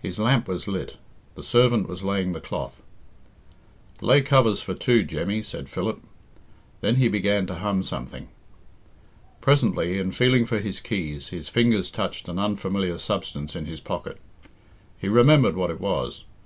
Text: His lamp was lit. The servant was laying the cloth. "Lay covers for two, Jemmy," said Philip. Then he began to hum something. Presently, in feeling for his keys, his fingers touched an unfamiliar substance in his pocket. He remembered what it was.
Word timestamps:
His 0.00 0.18
lamp 0.18 0.48
was 0.48 0.66
lit. 0.66 0.96
The 1.34 1.42
servant 1.42 1.90
was 1.90 2.02
laying 2.02 2.32
the 2.32 2.40
cloth. 2.40 2.82
"Lay 4.00 4.22
covers 4.22 4.62
for 4.62 4.72
two, 4.72 5.02
Jemmy," 5.02 5.42
said 5.42 5.68
Philip. 5.68 6.00
Then 6.80 6.96
he 6.96 7.06
began 7.08 7.46
to 7.48 7.56
hum 7.56 7.82
something. 7.82 8.28
Presently, 9.42 9.98
in 9.98 10.10
feeling 10.12 10.46
for 10.46 10.58
his 10.58 10.80
keys, 10.80 11.28
his 11.28 11.50
fingers 11.50 11.90
touched 11.90 12.28
an 12.30 12.38
unfamiliar 12.38 12.96
substance 12.96 13.54
in 13.54 13.66
his 13.66 13.80
pocket. 13.80 14.18
He 14.98 15.06
remembered 15.06 15.54
what 15.54 15.68
it 15.70 15.82
was. 15.82 16.24